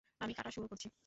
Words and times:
আমি 0.21 0.33
কাটা 0.33 0.51
শুরু 0.51 0.67
করছি। 0.67 0.87